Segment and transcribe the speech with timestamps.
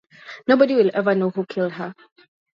[0.47, 1.93] Nobody will ever know who killed her.